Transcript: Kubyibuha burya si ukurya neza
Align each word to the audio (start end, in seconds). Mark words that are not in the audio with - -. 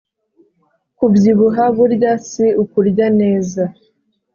Kubyibuha 0.97 1.63
burya 1.75 2.11
si 2.29 2.45
ukurya 2.63 3.07
neza 3.19 3.63